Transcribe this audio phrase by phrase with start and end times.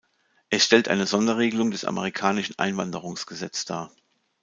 [0.49, 3.91] Es stellt eine Sonderregelung des amerikanischen Einwanderungsgesetz dar.